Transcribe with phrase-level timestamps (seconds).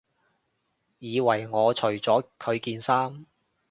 [0.97, 3.23] 以為我除咗佢件衫